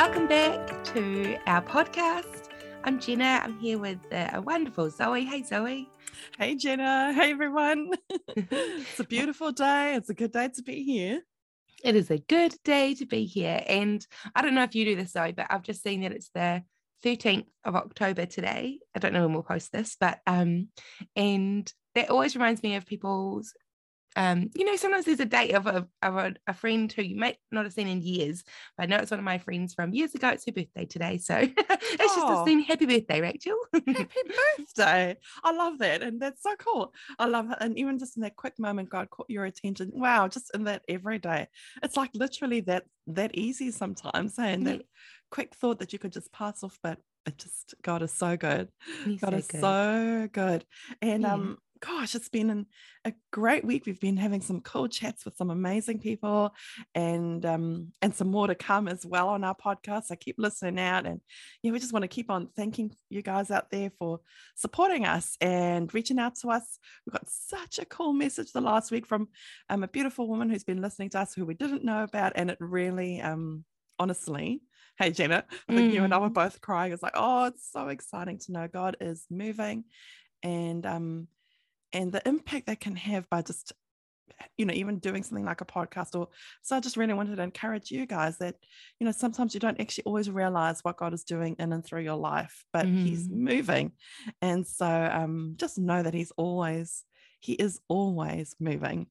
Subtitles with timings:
[0.00, 2.50] welcome back to our podcast.
[2.84, 3.40] I'm Jenna.
[3.42, 5.24] I'm here with uh, a wonderful Zoe.
[5.24, 5.90] Hey, Zoe.
[6.38, 7.12] Hey, Jenna.
[7.12, 7.90] Hey, everyone.
[8.36, 9.96] it's a beautiful day.
[9.96, 11.22] It's a good day to be here.
[11.82, 13.60] It is a good day to be here.
[13.66, 16.30] And I don't know if you do this, Zoe, but I've just seen that it's
[16.32, 16.62] the
[17.04, 18.78] 13th of October today.
[18.94, 20.68] I don't know when we'll post this, but um,
[21.16, 23.52] and that always reminds me of people's
[24.18, 27.14] um, you know, sometimes there's a date of a, of a, a, friend who you
[27.14, 28.42] might not have seen in years,
[28.76, 30.30] but I know it's one of my friends from years ago.
[30.30, 31.18] It's her birthday today.
[31.18, 32.28] So it's oh.
[32.28, 32.64] just a scene.
[32.64, 33.56] Happy birthday, Rachel.
[33.72, 34.08] Happy
[34.58, 35.16] birthday.
[35.44, 36.02] I love that.
[36.02, 36.92] And that's so cool.
[37.20, 37.58] I love it.
[37.60, 39.92] And even just in that quick moment, God caught your attention.
[39.94, 41.46] Wow, just in that every day.
[41.84, 44.36] It's like literally that that easy sometimes.
[44.36, 44.46] Eh?
[44.46, 44.72] And yeah.
[44.72, 44.82] that
[45.30, 46.98] quick thought that you could just pass off, but
[47.28, 48.68] it just God is so good.
[49.04, 49.60] He's God so is good.
[49.60, 50.64] so good.
[51.00, 51.34] And yeah.
[51.34, 52.66] um gosh, it's been an,
[53.04, 53.86] a great week.
[53.86, 56.54] We've been having some cool chats with some amazing people,
[56.94, 60.10] and um, and some more to come as well on our podcast.
[60.10, 61.20] I keep listening out, and
[61.62, 64.20] yeah, we just want to keep on thanking you guys out there for
[64.56, 66.78] supporting us and reaching out to us.
[67.06, 69.28] We got such a cool message the last week from
[69.68, 72.50] um, a beautiful woman who's been listening to us who we didn't know about, and
[72.50, 73.64] it really, um,
[73.98, 74.62] honestly.
[74.98, 75.94] Hey Jenna, I think mm.
[75.94, 76.34] you and I were mm.
[76.34, 76.92] both crying.
[76.92, 79.84] It's like, oh, it's so exciting to know God is moving,
[80.42, 81.28] and um,
[81.92, 83.72] and the impact they can have by just
[84.56, 86.28] you know even doing something like a podcast or
[86.62, 88.54] so i just really wanted to encourage you guys that
[89.00, 92.02] you know sometimes you don't actually always realize what god is doing in and through
[92.02, 93.02] your life but mm.
[93.02, 93.92] he's moving
[94.42, 97.04] and so um just know that he's always
[97.40, 99.06] he is always moving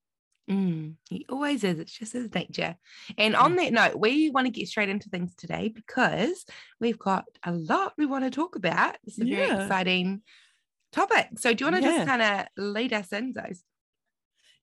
[0.50, 1.78] Mm, he always is.
[1.80, 2.78] It's just his nature.
[3.18, 6.46] And on that note, we want to get straight into things today because
[6.80, 8.96] we've got a lot we want to talk about.
[9.04, 9.36] It's a yeah.
[9.36, 10.22] very exciting
[10.98, 11.30] topic.
[11.38, 11.98] So do you want to yeah.
[11.98, 13.64] just kind of lead us in, those?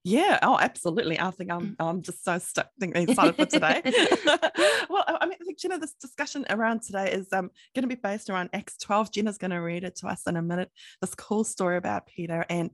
[0.07, 0.37] Yeah.
[0.43, 1.19] Oh, absolutely.
[1.19, 1.75] I think I'm mm.
[1.79, 3.81] I'm just so stuck excited for today.
[4.87, 7.95] well, I mean, I think Jenna, this discussion around today is um going to be
[7.95, 9.11] based around Acts 12.
[9.11, 10.69] Jenna's going to read it to us in a minute.
[11.01, 12.69] This cool story about Peter and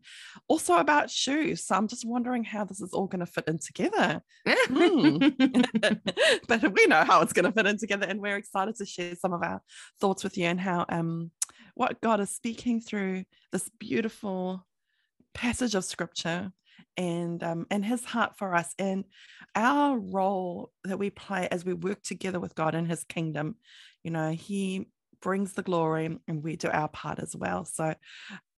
[0.50, 1.64] also about shoes.
[1.64, 4.22] So I'm just wondering how this is all going to fit in together.
[4.46, 6.02] mm.
[6.50, 9.16] but we know how it's going to fit in together, and we're excited to share
[9.16, 9.62] some of our
[10.02, 11.32] thoughts with you and how um
[11.76, 14.66] what God is speaking through this beautiful
[15.34, 16.52] passage of scripture
[16.98, 18.74] and um, and his heart for us.
[18.78, 19.06] And
[19.56, 23.56] our role that we play as we work together with God in his kingdom
[24.04, 24.88] you know he
[25.22, 27.66] brings the glory and we do our part as well.
[27.66, 27.94] So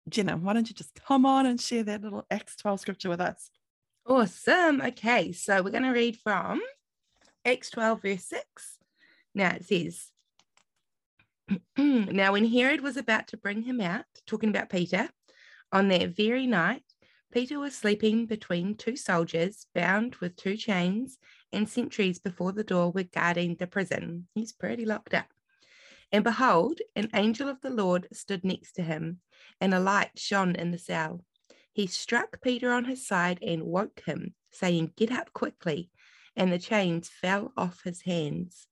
[0.09, 3.21] Jenna why don't you just come on and share that little Acts 12 scripture with
[3.21, 3.49] us?
[4.05, 4.81] Awesome.
[4.81, 6.61] Okay so we're going to read from
[7.45, 8.77] Acts 12 verse 6
[9.35, 10.12] now it says
[11.77, 15.09] now, when Herod was about to bring him out, talking about Peter,
[15.71, 16.83] on that very night,
[17.31, 21.17] Peter was sleeping between two soldiers, bound with two chains,
[21.51, 24.27] and sentries before the door were guarding the prison.
[24.35, 25.25] He's pretty locked up.
[26.11, 29.19] And behold, an angel of the Lord stood next to him,
[29.59, 31.25] and a light shone in the cell.
[31.71, 35.89] He struck Peter on his side and woke him, saying, Get up quickly.
[36.35, 38.67] And the chains fell off his hands.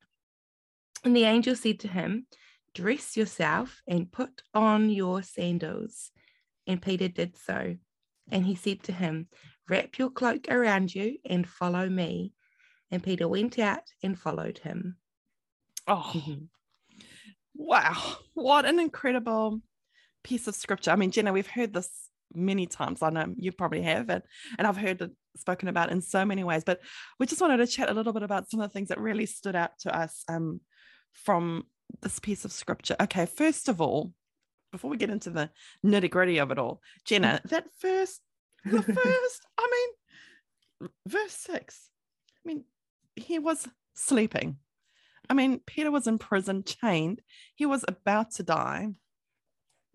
[1.04, 2.28] And the angel said to him,
[2.74, 6.12] Dress yourself and put on your sandals.
[6.68, 7.76] And Peter did so.
[8.32, 9.28] And he said to him,
[9.70, 12.34] Wrap your cloak around you and follow me.
[12.90, 14.98] And Peter went out and followed him.
[15.88, 16.44] Oh, mm-hmm.
[17.56, 18.18] wow.
[18.34, 19.62] What an incredible
[20.24, 20.92] piece of scripture.
[20.92, 21.90] I mean, Jenna, we've heard this
[22.34, 23.02] many times.
[23.02, 24.24] I know you probably have, and,
[24.58, 26.64] and I've heard it spoken about in so many ways.
[26.64, 26.82] But
[27.20, 29.26] we just wanted to chat a little bit about some of the things that really
[29.26, 30.62] stood out to us um,
[31.14, 31.66] from
[32.02, 32.96] this piece of scripture.
[33.00, 34.14] Okay, first of all,
[34.72, 35.50] before we get into the
[35.86, 37.50] nitty gritty of it all, Jenna, mm.
[37.50, 38.22] that first,
[38.66, 39.88] the first, I
[40.82, 41.90] mean, verse six,
[42.44, 42.64] I mean,
[43.16, 44.58] he was sleeping.
[45.30, 47.22] I mean, Peter was in prison, chained.
[47.56, 48.90] He was about to die.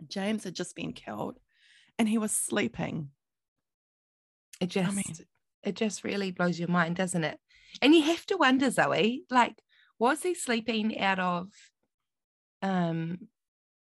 [0.07, 1.39] James had just been killed
[1.99, 3.11] and he was sleeping.
[4.61, 5.17] It just, I mean,
[5.63, 7.39] it just really blows your mind, doesn't it?
[7.83, 9.61] And you have to wonder, Zoe, like,
[9.99, 11.49] was he sleeping out of
[12.67, 13.19] um,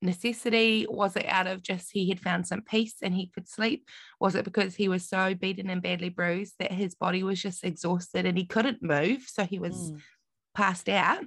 [0.02, 0.86] necessity?
[0.90, 3.88] Was it out of just he had found some peace and he could sleep?
[4.20, 7.64] Was it because he was so beaten and badly bruised that his body was just
[7.64, 9.26] exhausted and he couldn't move?
[9.28, 10.00] So he was mm.
[10.54, 11.24] passed out.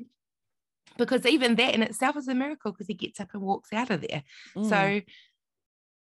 [0.98, 3.90] Because even that in itself is a miracle because he gets up and walks out
[3.90, 4.22] of there.
[4.56, 4.69] Mm.
[4.69, 5.00] So,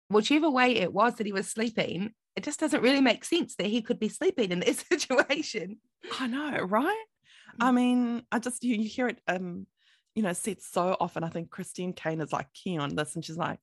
[0.07, 3.67] whichever way it was that he was sleeping, it just doesn't really make sense that
[3.67, 5.79] he could be sleeping in that situation.
[6.17, 7.03] I know, right?
[7.59, 7.73] I mm.
[7.73, 9.67] mean, I just you, you hear it um
[10.15, 11.23] you know, said so often.
[11.23, 13.59] I think Christine Caine is like key on this, and she's like,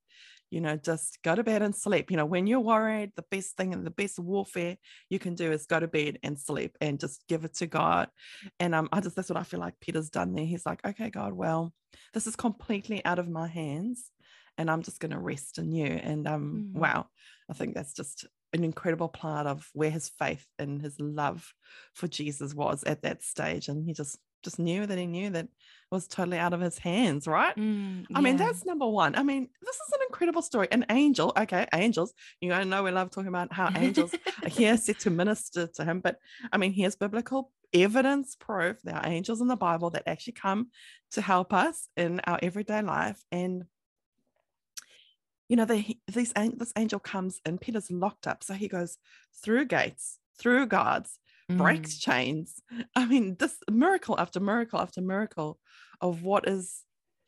[0.50, 2.10] you know, just go to bed and sleep.
[2.10, 4.76] You know, when you're worried, the best thing and the best warfare
[5.08, 8.08] you can do is go to bed and sleep and just give it to God.
[8.60, 10.44] And um, I just that's what I feel like Peter's done there.
[10.44, 11.72] He's like, okay, God, well,
[12.12, 14.10] this is completely out of my hands,
[14.58, 15.86] and I'm just going to rest in you.
[15.86, 16.78] And um, mm.
[16.78, 17.06] wow,
[17.50, 21.50] I think that's just an incredible part of where his faith and his love
[21.94, 23.68] for Jesus was at that stage.
[23.68, 25.48] And he just just knew that he knew that
[25.90, 27.54] was totally out of his hands, right?
[27.54, 29.14] Mm, I mean, that's number one.
[29.14, 30.68] I mean, this is an incredible story.
[30.72, 32.14] An angel, okay, angels.
[32.40, 35.84] You guys know we love talking about how angels are here set to minister to
[35.84, 36.00] him.
[36.00, 36.16] But
[36.50, 40.68] I mean, here's biblical evidence, proof there are angels in the Bible that actually come
[41.12, 43.22] to help us in our everyday life.
[43.30, 43.64] And
[45.48, 48.42] you know, the, these, this angel comes and Peter's locked up.
[48.42, 48.96] So he goes
[49.44, 51.18] through gates, through guards,
[51.54, 51.58] mm.
[51.58, 52.60] breaks chains.
[52.96, 55.58] I mean, this miracle after miracle after miracle
[56.00, 56.82] of what is,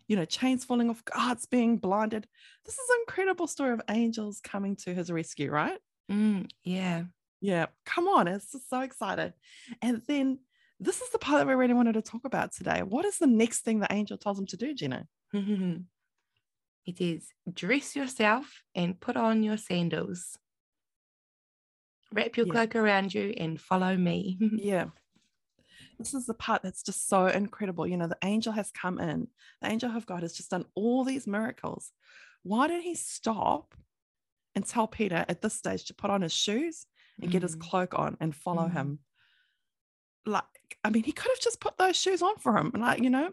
[0.09, 2.27] you know, chains falling off, guards being blinded.
[2.65, 5.79] This is an incredible story of angels coming to his rescue, right?
[6.11, 7.05] Mm, yeah.
[7.41, 7.67] Yeah.
[7.87, 8.29] Come on.
[8.29, 9.35] It's just so excited.
[9.83, 10.39] And then
[10.81, 12.83] this is the part that we really wanted to talk about today.
[12.83, 15.07] What is the next thing the angel tells him to do, Gina?
[15.33, 20.39] it is dress yourself and put on your sandals
[22.15, 22.53] wrap your yeah.
[22.53, 24.39] cloak around you and follow me.
[24.57, 24.87] yeah.
[25.99, 27.87] This is the part that's just so incredible.
[27.87, 29.29] You know, the angel has come in,
[29.63, 31.93] the angel of God has just done all these miracles.
[32.43, 33.75] Why did he stop
[34.55, 36.87] and tell Peter at this stage to put on his shoes
[37.21, 37.33] and mm.
[37.33, 37.61] get his mm.
[37.61, 38.73] cloak on and follow mm.
[38.73, 38.99] him?
[40.27, 40.45] Like,
[40.83, 42.73] I mean, he could have just put those shoes on for him.
[42.75, 43.31] Like, you know,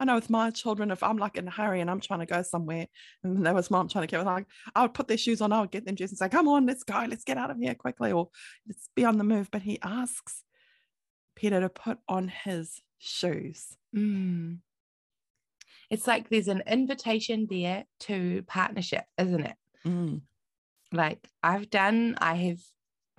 [0.00, 2.26] I know with my children, if I'm like in a hurry and I'm trying to
[2.26, 2.86] go somewhere,
[3.22, 5.60] and there was mom trying to get like, I would put their shoes on, I
[5.60, 7.74] would get them dressed and say, "Come on, let's go, let's get out of here
[7.74, 8.28] quickly," or
[8.66, 9.50] let's be on the move.
[9.50, 10.42] But he asks
[11.36, 13.76] Peter to put on his shoes.
[13.94, 14.58] Mm.
[15.90, 19.56] It's like there's an invitation there to partnership, isn't it?
[19.86, 20.22] Mm.
[20.92, 22.58] Like I've done, I have.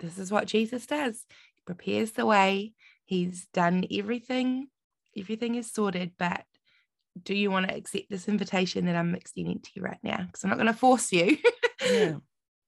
[0.00, 1.24] This is what Jesus does.
[1.54, 2.74] He prepares the way.
[3.04, 4.68] He's done everything
[5.16, 6.44] everything is sorted, but
[7.22, 10.24] do you want to accept this invitation that I'm extending to you right now?
[10.24, 11.38] Because I'm not going to force you.
[11.84, 12.14] yeah.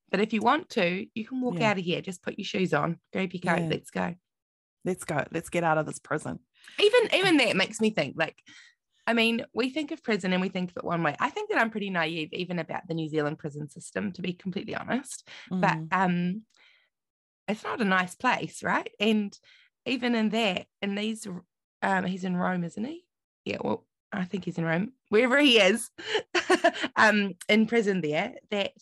[0.09, 1.71] But if you want to, you can walk yeah.
[1.71, 2.01] out of here.
[2.01, 3.69] Just put your shoes on, grab your coat, yeah.
[3.69, 4.15] let's go.
[4.85, 5.25] Let's go.
[5.33, 6.39] Let's get out of this prison.
[6.79, 8.39] Even even that makes me think like,
[9.05, 11.17] I mean, we think of prison and we think of it one way.
[11.19, 14.33] I think that I'm pretty naive even about the New Zealand prison system, to be
[14.33, 15.29] completely honest.
[15.51, 15.61] Mm.
[15.61, 16.43] But um,
[17.49, 18.89] it's not a nice place, right?
[19.01, 19.37] And
[19.87, 21.27] even in that, in these,
[21.83, 23.05] um, he's in Rome, isn't he?
[23.45, 23.59] Yeah.
[23.63, 25.91] Well, I think he's in Rome, wherever he is,
[26.97, 28.73] um, in prison there, that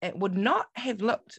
[0.00, 1.38] it would not have looked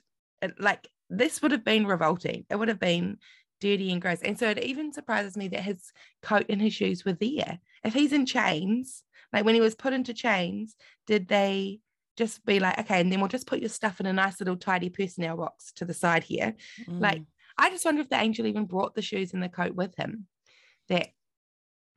[0.59, 2.45] like this would have been revolting.
[2.49, 3.17] It would have been
[3.61, 4.21] dirty and gross.
[4.21, 5.91] And so it even surprises me that his
[6.21, 7.59] coat and his shoes were there.
[7.83, 10.75] If he's in chains, like when he was put into chains,
[11.07, 11.79] did they
[12.17, 14.57] just be like, okay, and then we'll just put your stuff in a nice little
[14.57, 16.55] tidy personnel box to the side here?
[16.87, 17.01] Mm.
[17.01, 17.21] Like,
[17.57, 20.27] I just wonder if the angel even brought the shoes and the coat with him.
[20.89, 21.09] That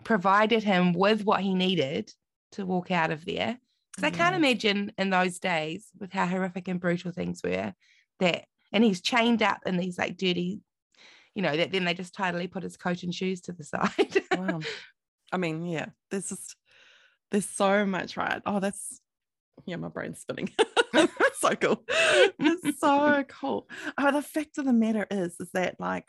[0.05, 2.12] provided him with what he needed
[2.53, 3.58] to walk out of there.
[3.94, 4.44] Because I can't mm-hmm.
[4.44, 7.75] imagine in those days, with how horrific and brutal things were,
[8.20, 10.61] that and he's chained up in these like dirty,
[11.35, 14.23] you know, that then they just tidily put his coat and shoes to the side.
[14.37, 14.61] wow.
[15.32, 16.56] I mean, yeah, there's just
[17.31, 18.43] there's so much, right?
[18.44, 19.00] Oh, that's
[19.64, 20.50] yeah, my brain's spinning.
[21.38, 21.85] so cool.
[21.88, 23.69] It's so cool.
[23.99, 26.07] Oh, the fact of the matter is, is that like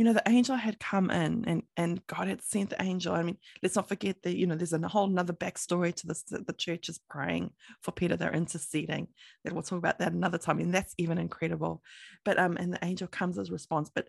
[0.00, 3.12] you know, the angel had come in and, and God had sent the angel.
[3.12, 6.22] I mean, let's not forget that, you know, there's a whole nother backstory to this.
[6.22, 7.50] The church is praying
[7.82, 8.16] for Peter.
[8.16, 9.08] They're interceding.
[9.44, 10.58] That we'll talk about that another time.
[10.58, 11.82] And that's even incredible.
[12.24, 13.90] But, um, and the angel comes as response.
[13.94, 14.08] But,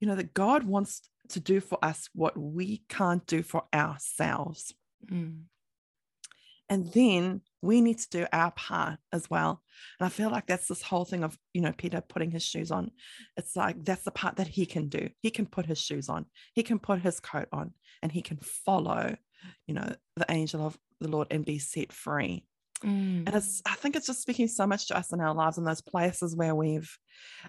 [0.00, 4.74] you know, that God wants to do for us what we can't do for ourselves.
[5.08, 5.42] Mm.
[6.68, 9.62] And then we need to do our part as well.
[9.98, 12.70] And I feel like that's this whole thing of, you know, Peter putting his shoes
[12.70, 12.90] on.
[13.36, 15.08] It's like that's the part that he can do.
[15.20, 18.38] He can put his shoes on, he can put his coat on, and he can
[18.38, 19.16] follow,
[19.66, 22.44] you know, the angel of the Lord and be set free.
[22.84, 23.24] Mm.
[23.26, 25.64] And it's, I think it's just speaking so much to us in our lives in
[25.64, 26.96] those places where we've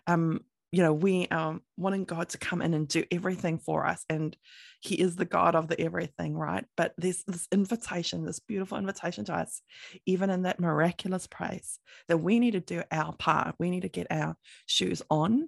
[0.08, 0.42] um,
[0.76, 4.04] you know, we um wanting God to come in and do everything for us.
[4.10, 4.36] And
[4.82, 6.66] He is the God of the everything, right?
[6.76, 9.62] But there's this invitation, this beautiful invitation to us,
[10.06, 11.80] even in that miraculous place,
[12.10, 13.56] that we need to do our part.
[13.58, 15.48] We need to get our shoes on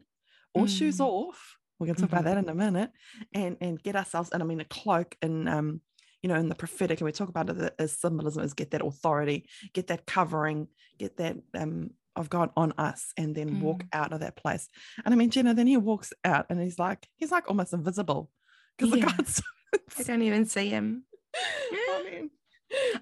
[0.53, 0.77] or mm.
[0.77, 1.57] shoes off.
[1.77, 2.19] We're going to talk mm-hmm.
[2.19, 2.91] about that in a minute,
[3.33, 5.81] and and get ourselves, and I mean a cloak and um
[6.23, 8.83] you know, in the prophetic, and we talk about it as symbolism, is get that
[8.83, 10.67] authority, get that covering,
[10.97, 13.61] get that um, of God on us and then mm.
[13.61, 14.67] walk out of that place.
[15.05, 18.29] And I mean, Jenna, then he walks out and he's like, he's like almost invisible
[18.77, 19.05] because yeah.
[19.05, 19.41] the God's.
[19.99, 21.03] I don't even see him.
[21.35, 22.29] I mean,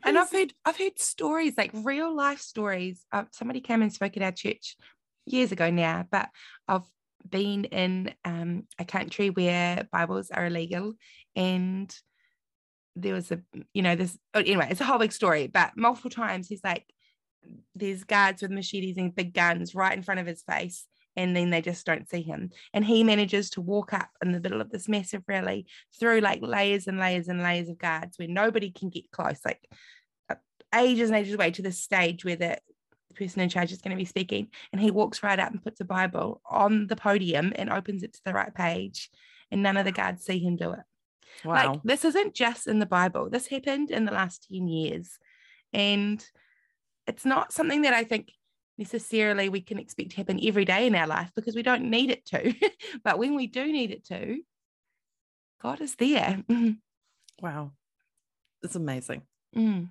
[0.03, 3.05] and I've heard I've heard stories like real life stories.
[3.11, 4.77] Uh, somebody came and spoke at our church
[5.25, 6.29] years ago now, but
[6.67, 6.85] I've
[7.27, 10.93] been in um, a country where Bibles are illegal,
[11.35, 11.95] and
[12.95, 13.41] there was a
[13.73, 14.67] you know this oh, anyway.
[14.69, 16.85] It's a whole big story, but multiple times he's like,
[17.75, 20.85] there's guards with machetes and big guns right in front of his face.
[21.17, 22.49] And then they just don't see him.
[22.73, 25.65] And he manages to walk up in the middle of this massive rally
[25.97, 29.65] through like layers and layers and layers of guards where nobody can get close, like
[30.29, 30.35] uh,
[30.75, 32.57] ages and ages away to the stage where the
[33.15, 34.49] person in charge is going to be speaking.
[34.71, 38.13] And he walks right up and puts a Bible on the podium and opens it
[38.13, 39.09] to the right page.
[39.51, 40.79] And none of the guards see him do it.
[41.45, 41.71] wow.
[41.71, 43.29] Like this isn't just in the Bible.
[43.29, 45.17] This happened in the last 10 years.
[45.73, 46.23] And
[47.07, 48.31] it's not something that I think
[48.77, 52.11] necessarily we can expect to happen every day in our life because we don't need
[52.11, 52.53] it to.
[53.03, 54.39] but when we do need it to,
[55.61, 56.43] God is there.
[57.41, 57.73] Wow.
[58.63, 59.23] It's amazing.
[59.53, 59.89] mm.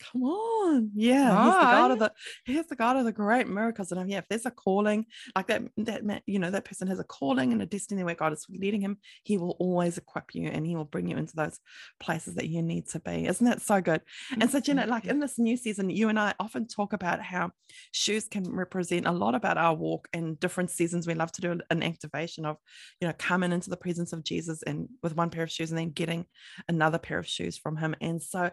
[0.00, 0.90] Come on.
[0.94, 1.44] Yeah.
[1.44, 2.12] He's the God of the
[2.44, 3.90] he's the God of the great miracles.
[3.90, 6.88] And um, yeah, if there's a calling, like that, that man, you know, that person
[6.88, 10.34] has a calling and a destiny where God is leading him, he will always equip
[10.34, 11.58] you and he will bring you into those
[12.00, 13.26] places that you need to be.
[13.26, 14.02] Isn't that so good?
[14.40, 17.50] And so, Jenna, like in this new season, you and I often talk about how
[17.92, 21.06] shoes can represent a lot about our walk in different seasons.
[21.06, 22.56] We love to do an activation of,
[23.00, 25.78] you know, coming into the presence of Jesus and with one pair of shoes and
[25.78, 26.26] then getting
[26.68, 27.94] another pair of shoes from him.
[28.00, 28.50] And so,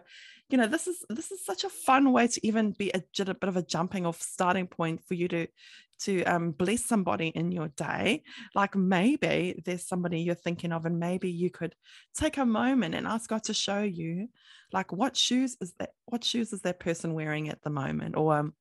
[0.48, 3.38] you know, this is this is such a fun way to even be a bit
[3.42, 5.46] of a jumping off starting point for you to
[5.98, 8.22] to um, bless somebody in your day.
[8.54, 11.74] Like maybe there's somebody you're thinking of, and maybe you could
[12.14, 14.28] take a moment and ask God to show you,
[14.72, 15.90] like what shoes is that?
[16.04, 18.16] What shoes is that person wearing at the moment?
[18.16, 18.54] Or um,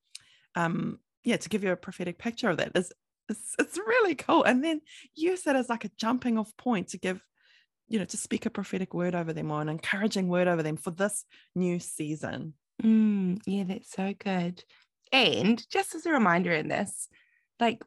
[0.56, 2.92] um, yeah, to give you a prophetic picture of that is
[3.30, 4.44] it's, it's really cool.
[4.44, 4.82] And then
[5.16, 7.22] use that as like a jumping off point to give
[7.88, 10.78] you know, to speak a prophetic word over them or an encouraging word over them
[10.78, 11.26] for this
[11.56, 12.54] new season.
[12.84, 14.64] Mm, yeah, that's so good.
[15.12, 17.08] And just as a reminder in this,
[17.60, 17.84] like,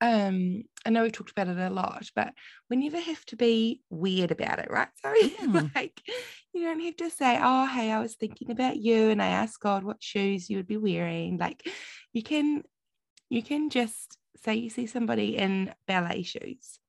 [0.00, 2.32] um, I know we've talked about it a lot, but
[2.70, 4.88] we never have to be weird about it, right?
[5.04, 6.00] So, like,
[6.54, 9.60] you don't have to say, "Oh, hey, I was thinking about you, and I asked
[9.60, 11.68] God what shoes you would be wearing." Like,
[12.12, 12.62] you can,
[13.28, 16.79] you can just say you see somebody in ballet shoes.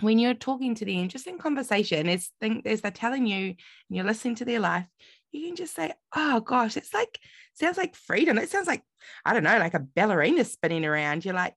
[0.00, 3.56] When you're talking to them, just in conversation, as they're telling you, and
[3.90, 4.86] you're listening to their life,
[5.32, 7.18] you can just say, "Oh gosh, it's like
[7.54, 8.38] sounds like freedom.
[8.38, 8.84] It sounds like
[9.24, 11.56] I don't know, like a ballerina spinning around." You're like,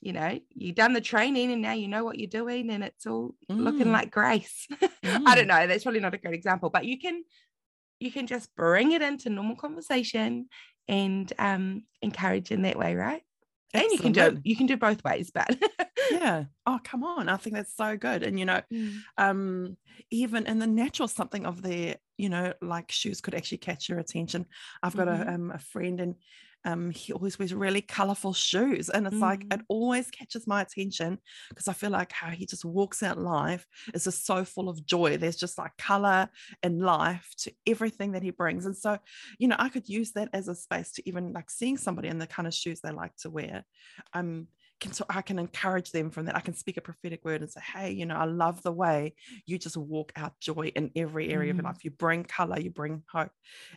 [0.00, 3.06] you know, you've done the training and now you know what you're doing, and it's
[3.06, 3.92] all looking Mm.
[3.92, 4.68] like grace.
[5.26, 5.48] I don't Mm.
[5.48, 5.66] know.
[5.66, 7.24] That's probably not a great example, but you can
[8.00, 10.48] you can just bring it into normal conversation
[10.88, 13.22] and um encourage in that way, right?
[13.72, 15.48] And you can do it, you can do both ways, but
[16.08, 16.44] Yeah.
[16.66, 17.28] Oh, come on.
[17.28, 18.22] I think that's so good.
[18.22, 19.04] And you know, Mm.
[19.18, 19.76] um,
[20.10, 23.98] even in the natural something of the you know, like shoes could actually catch your
[23.98, 24.46] attention.
[24.82, 25.24] I've got Mhm.
[25.28, 26.14] a um a friend and
[26.64, 28.88] um he always wears really colorful shoes.
[28.88, 29.66] And it's like it Mm.
[29.68, 31.18] always catches my attention
[31.50, 34.84] because I feel like how he just walks out life is just so full of
[34.86, 35.16] joy.
[35.16, 36.28] There's just like color
[36.62, 38.66] and life to everything that he brings.
[38.66, 38.98] And so,
[39.38, 42.18] you know, I could use that as a space to even like seeing somebody in
[42.18, 43.64] the kind of shoes they like to wear.
[44.12, 44.48] Um
[44.84, 46.36] can so I can encourage them from that.
[46.36, 49.14] I can speak a prophetic word and say, hey, you know, I love the way
[49.46, 51.68] you just walk out joy in every area of your Mm.
[51.68, 51.84] life.
[51.84, 53.30] You bring color, you bring hope,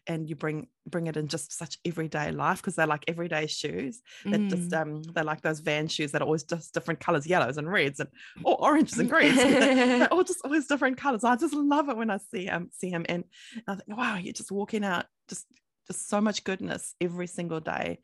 [0.06, 4.02] and you bring bring it in just such everyday life because they're like everyday shoes
[4.26, 4.82] that just Mm.
[4.82, 8.00] um they're like those van shoes that are always just different colors, yellows and reds
[8.00, 8.10] and
[8.44, 9.36] or oranges and greens.
[9.44, 11.24] they're all just always different colors.
[11.24, 13.24] I just love it when I see um see him and
[13.68, 15.46] I think, wow, you're just walking out just
[15.88, 18.00] just so much goodness every single day.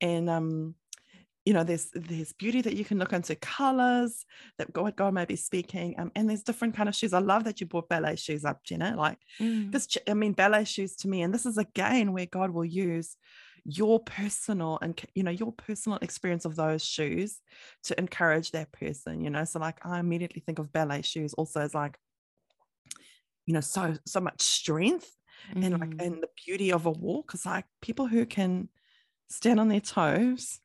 [0.00, 0.74] And um
[1.44, 4.24] you know there's there's beauty that you can look into colors
[4.58, 7.44] that god god may be speaking um, and there's different kind of shoes i love
[7.44, 9.70] that you brought ballet shoes up jenna like Mm.
[9.70, 13.16] because i mean ballet shoes to me and this is again where god will use
[13.64, 17.40] your personal and you know your personal experience of those shoes
[17.84, 21.60] to encourage that person you know so like i immediately think of ballet shoes also
[21.60, 21.96] as like
[23.46, 25.14] you know so so much strength
[25.54, 26.02] and like Mm.
[26.04, 28.68] and the beauty of a walk because like people who can
[29.30, 30.60] stand on their toes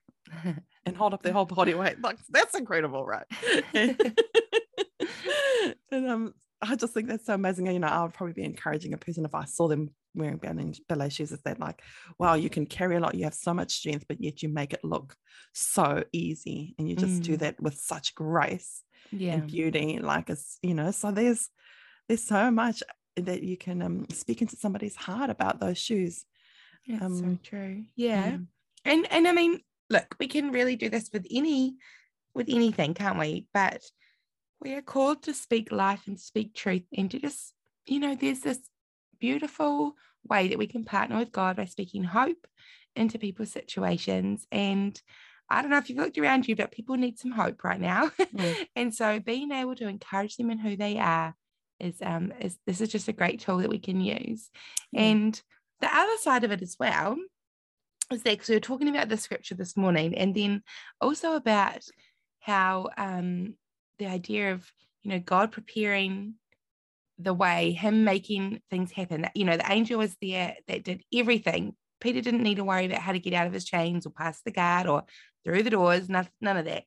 [0.86, 2.02] and hold up their whole body weight.
[2.02, 3.25] Like that's incredible, right?
[5.92, 7.68] and um, I just think that's so amazing.
[7.68, 10.38] And, you know, I would probably be encouraging a person if I saw them wearing
[10.38, 11.32] ballet, ballet shoes.
[11.32, 11.82] Is that like,
[12.20, 14.74] wow, you can carry a lot, you have so much strength, but yet you make
[14.74, 15.16] it look
[15.54, 17.40] so easy, and you just do Mm.
[17.40, 19.34] that with such grace yeah.
[19.34, 20.00] and beauty.
[20.00, 21.50] Like it's, you know, so there's
[22.08, 22.84] there's so much
[23.16, 26.25] that you can um, speak into somebody's heart about those shoes.
[26.88, 27.84] That's so um, true.
[27.96, 28.32] Yeah.
[28.32, 28.48] Mm.
[28.86, 29.60] And and I mean,
[29.93, 31.75] look, we can really do this with any
[32.35, 33.45] with anything, can't we?
[33.53, 33.81] But
[34.59, 37.53] we are called to speak life and speak truth and to just
[37.85, 38.59] you know, there's this
[39.19, 39.95] beautiful
[40.27, 42.47] way that we can partner with God by speaking hope
[42.95, 44.47] into people's situations.
[44.51, 45.00] And
[45.50, 48.12] I don't know if you've looked around you, but people need some hope right now.
[48.33, 48.67] Mm.
[48.75, 51.35] and so being able to encourage them in who they are
[51.79, 54.50] is um is this is just a great tool that we can use.
[54.95, 55.00] Mm.
[55.00, 55.41] And
[55.81, 57.15] the other side of it as well
[58.12, 60.63] is that because we we're talking about the scripture this morning, and then
[61.01, 61.83] also about
[62.39, 63.55] how um
[64.00, 64.69] the idea of
[65.01, 66.36] you know God preparing
[67.19, 69.27] the way, him making things happen.
[69.36, 71.75] You know, the angel was there that did everything.
[72.01, 74.43] Peter didn't need to worry about how to get out of his chains or past
[74.43, 75.03] the guard or
[75.45, 76.83] through the doors, none, none of that.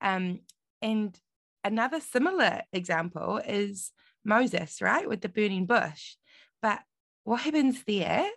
[0.00, 0.40] Um,
[0.80, 1.18] and
[1.64, 3.92] another similar example is
[4.24, 6.16] Moses, right, with the burning bush.
[6.62, 6.80] But
[7.24, 8.28] what happens there?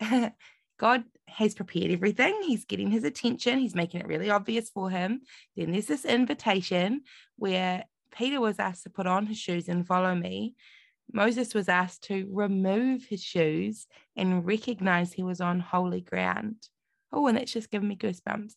[0.78, 2.42] God has prepared everything.
[2.42, 3.58] He's getting his attention.
[3.58, 5.22] He's making it really obvious for him.
[5.56, 7.02] Then there's this invitation
[7.36, 7.84] where
[8.16, 10.54] Peter was asked to put on his shoes and follow me.
[11.12, 16.56] Moses was asked to remove his shoes and recognize he was on holy ground.
[17.12, 18.54] Oh, and that's just giving me goosebumps.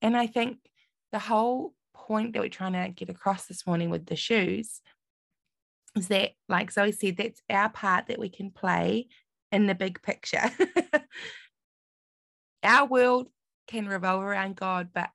[0.00, 0.58] And I think
[1.12, 4.80] the whole point that we're trying to get across this morning with the shoes
[5.94, 9.08] is that, like Zoe said, that's our part that we can play
[9.52, 10.50] in the big picture.
[12.62, 13.28] our world
[13.68, 15.10] can revolve around God, but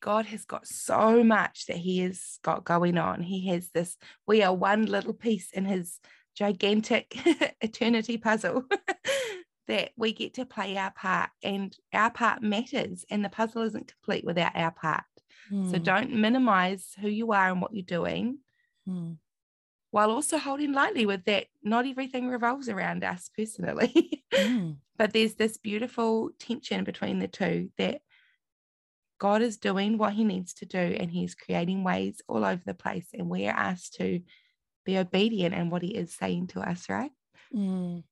[0.00, 3.22] God has got so much that He has got going on.
[3.22, 3.96] He has this,
[4.26, 5.98] we are one little piece in His
[6.34, 7.16] gigantic
[7.60, 8.64] eternity puzzle
[9.68, 13.92] that we get to play our part, and our part matters, and the puzzle isn't
[13.92, 15.04] complete without our part.
[15.50, 15.70] Mm.
[15.70, 15.82] So hmm.
[15.82, 18.38] don't minimize who you are and what you're doing.
[18.88, 19.16] Mm.
[19.90, 24.24] While also holding lightly with that, not everything revolves around us personally.
[24.34, 24.76] mm.
[24.96, 28.02] But there's this beautiful tension between the two that
[29.18, 32.74] God is doing what he needs to do and he's creating ways all over the
[32.74, 33.08] place.
[33.12, 34.20] And we are asked to
[34.84, 37.10] be obedient in what he is saying to us, right?
[37.54, 38.02] Mm,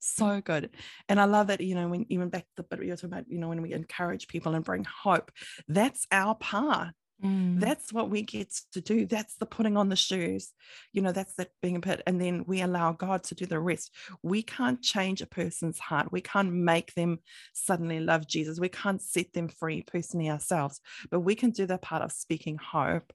[0.00, 0.70] so good.
[1.08, 3.38] And I love that, you know, when even back the bit you're talking about, you
[3.38, 5.30] know, when we encourage people and bring hope,
[5.68, 6.94] that's our part.
[7.24, 7.60] Mm.
[7.60, 9.06] That's what we get to do.
[9.06, 10.52] That's the putting on the shoes.
[10.92, 12.02] You know, that's that being a pit.
[12.06, 13.92] And then we allow God to do the rest.
[14.22, 16.12] We can't change a person's heart.
[16.12, 17.18] We can't make them
[17.52, 18.58] suddenly love Jesus.
[18.58, 20.80] We can't set them free personally ourselves,
[21.10, 23.12] but we can do the part of speaking hope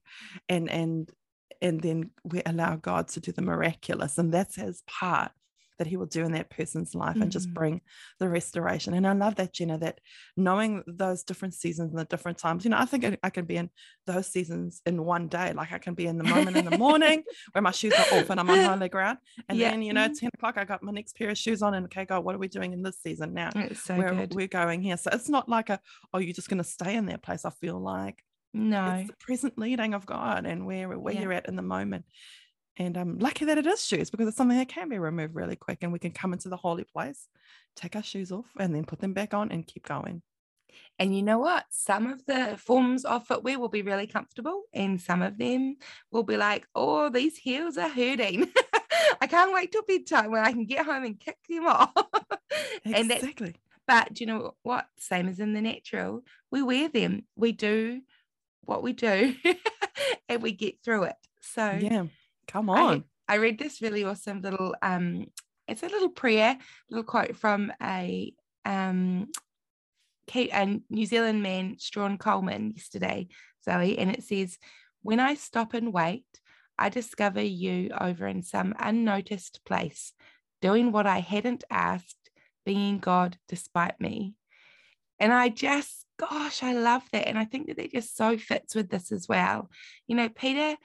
[0.48, 1.10] and and
[1.62, 4.18] and then we allow God to do the miraculous.
[4.18, 5.32] And that's his part
[5.78, 7.22] that he will do in that person's life mm-hmm.
[7.22, 7.54] and just mm-hmm.
[7.54, 7.80] bring
[8.18, 8.94] the restoration.
[8.94, 10.00] And I love that, Jenna, that
[10.36, 13.44] knowing those different seasons and the different times, you know, I think I, I can
[13.44, 13.70] be in
[14.06, 15.52] those seasons in one day.
[15.52, 18.30] Like I can be in the moment in the morning where my shoes are off
[18.30, 19.18] and I'm on holy ground.
[19.48, 19.70] And yeah.
[19.70, 20.14] then, you know, mm-hmm.
[20.14, 22.38] 10 o'clock, I got my next pair of shoes on and okay, God, what are
[22.38, 23.50] we doing in this season now?
[23.54, 24.34] It's so where good.
[24.34, 24.96] we're going here.
[24.96, 25.80] So it's not like a,
[26.12, 27.44] oh, you're just going to stay in that place.
[27.44, 28.22] I feel like
[28.56, 31.20] no, it's the present leading of God and where where yeah.
[31.20, 32.06] you're at in the moment.
[32.78, 35.56] And I'm lucky that it is shoes because it's something that can be removed really
[35.56, 37.28] quick and we can come into the holy place,
[37.74, 40.22] take our shoes off, and then put them back on and keep going.
[40.98, 41.64] And you know what?
[41.70, 45.76] Some of the forms of footwear will be really comfortable, and some of them
[46.10, 48.50] will be like, oh, these heels are hurting.
[49.20, 51.92] I can't wait till bedtime when I can get home and kick them off.
[52.84, 53.54] exactly.
[53.86, 54.86] But do you know what?
[54.98, 58.02] Same as in the natural, we wear them, we do
[58.62, 59.34] what we do,
[60.28, 61.16] and we get through it.
[61.40, 62.06] So, yeah
[62.48, 63.04] Come on.
[63.28, 65.26] I, I read this really awesome little um
[65.68, 66.56] it's a little prayer,
[66.90, 68.32] little quote from a
[68.64, 69.28] um
[70.34, 73.28] a New Zealand man, Strahan Coleman, yesterday,
[73.64, 74.58] Zoe, and it says,
[75.02, 76.26] When I stop and wait,
[76.78, 80.12] I discover you over in some unnoticed place,
[80.60, 82.30] doing what I hadn't asked,
[82.64, 84.34] being God despite me.
[85.18, 87.26] And I just, gosh, I love that.
[87.26, 89.70] And I think that that just so fits with this as well.
[90.06, 90.76] You know, Peter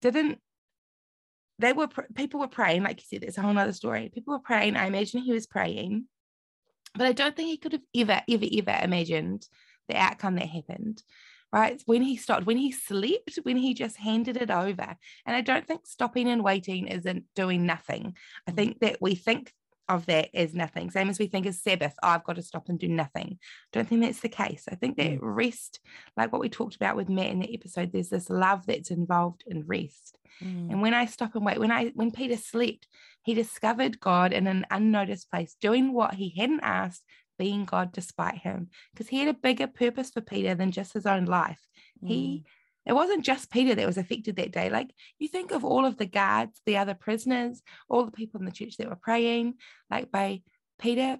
[0.00, 0.38] didn't
[1.58, 4.10] they were people were praying like you said there's a whole other story.
[4.12, 6.06] People were praying i imagine he was praying
[6.94, 9.46] but i don't think he could have ever ever ever imagined
[9.88, 11.02] the outcome that happened
[11.52, 11.82] right?
[11.86, 14.96] When he stopped when he slept when he just handed it over.
[15.26, 18.16] And i don't think stopping and waiting isn't doing nothing.
[18.46, 18.56] I mm.
[18.56, 19.52] think that we think
[19.88, 20.90] of that as nothing.
[20.90, 23.38] Same as we think as Sabbath, oh, I've got to stop and do nothing.
[23.72, 24.64] Don't think that's the case.
[24.70, 25.18] I think that mm.
[25.20, 25.80] rest,
[26.16, 29.44] like what we talked about with Matt in the episode, there's this love that's involved
[29.46, 30.18] in rest.
[30.42, 30.70] Mm.
[30.70, 32.86] And when I stop and wait, when I when Peter slept,
[33.22, 37.02] he discovered God in an unnoticed place, doing what he hadn't asked,
[37.38, 41.06] being God despite him, because he had a bigger purpose for Peter than just his
[41.06, 41.60] own life.
[42.02, 42.08] Mm.
[42.08, 42.44] He
[42.88, 44.70] it wasn't just Peter that was affected that day.
[44.70, 48.46] Like you think of all of the guards, the other prisoners, all the people in
[48.46, 49.54] the church that were praying,
[49.90, 50.40] like by
[50.78, 51.18] Peter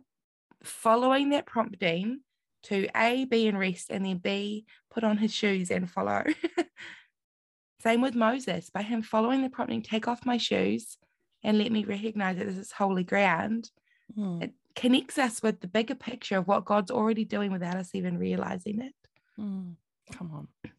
[0.64, 2.20] following that prompting
[2.64, 6.24] to A, be in rest, and then B, put on his shoes and follow.
[7.82, 10.96] Same with Moses, by him following the prompting, take off my shoes,
[11.44, 13.70] and let me recognize that this is holy ground.
[14.18, 14.42] Mm.
[14.42, 18.18] It connects us with the bigger picture of what God's already doing without us even
[18.18, 18.94] realizing it.
[19.38, 19.74] Mm.
[20.12, 20.72] Come on.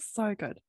[0.00, 0.60] So good.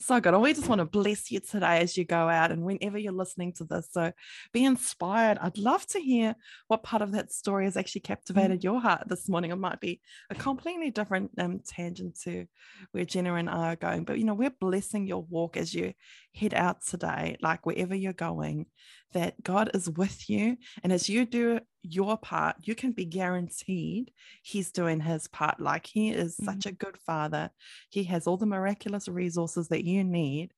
[0.00, 0.32] So good.
[0.32, 3.12] And we just want to bless you today as you go out and whenever you're
[3.12, 3.88] listening to this.
[3.90, 4.12] So
[4.52, 5.38] be inspired.
[5.40, 6.36] I'd love to hear
[6.68, 9.50] what part of that story has actually captivated your heart this morning.
[9.50, 12.46] It might be a completely different um, tangent to
[12.92, 14.04] where Jenna and I are going.
[14.04, 15.94] But, you know, we're blessing your walk as you
[16.32, 18.66] head out today, like wherever you're going,
[19.12, 20.56] that God is with you.
[20.82, 25.60] And as you do your part, you can be guaranteed He's doing His part.
[25.60, 26.46] Like He is mm-hmm.
[26.46, 27.50] such a good Father.
[27.90, 30.52] He has all the miraculous resources that you need,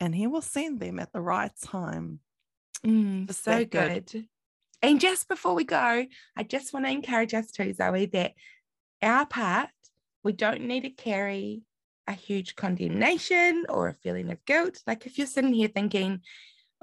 [0.00, 2.20] and He will send them at the right time.
[2.84, 4.06] Mm, so good.
[4.06, 4.26] good.
[4.82, 6.04] And just before we go,
[6.36, 8.32] I just want to encourage us too, Zoe, that
[9.00, 9.70] our part,
[10.22, 11.62] we don't need to carry
[12.06, 14.82] a huge condemnation or a feeling of guilt.
[14.86, 16.20] Like if you're sitting here thinking,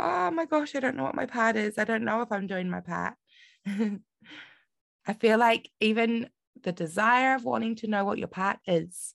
[0.01, 1.77] oh my gosh, I don't know what my part is.
[1.77, 3.13] I don't know if I'm doing my part.
[3.67, 6.29] I feel like even
[6.63, 9.13] the desire of wanting to know what your part is,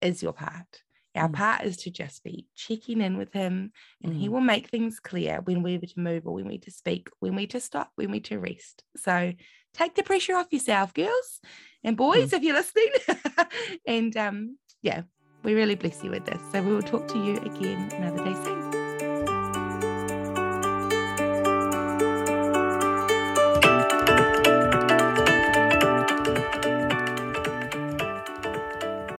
[0.00, 0.82] is your part.
[1.14, 1.34] Our mm.
[1.34, 4.18] part is to just be checking in with him, and mm.
[4.18, 7.34] he will make things clear when we're to move or when we to speak, when
[7.34, 8.82] we to stop, when we to rest.
[8.96, 9.32] So
[9.74, 11.40] take the pressure off yourself, girls
[11.84, 12.34] and boys, mm.
[12.34, 12.90] if you're listening.
[13.86, 15.02] and um, yeah,
[15.42, 16.40] we really bless you with this.
[16.52, 18.61] So we will talk to you again another day soon.